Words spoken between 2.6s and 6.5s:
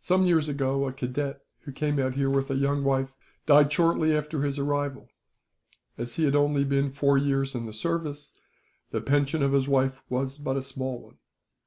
wife, died shortly after his arrival. As he had